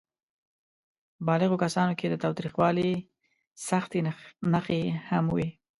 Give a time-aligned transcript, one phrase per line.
[1.25, 2.91] بالغو کسانو کې د تاوتریخوالي
[3.67, 3.99] سختې
[4.51, 5.47] نښې هم وې.